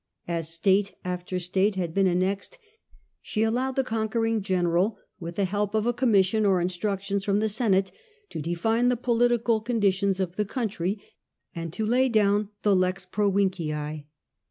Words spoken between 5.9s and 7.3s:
commission or instructions